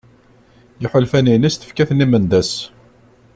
Iḥulfan-ines 0.85 1.55
tefka-ten 1.55 2.03
i 2.05 2.07
Mendas. 2.07 2.51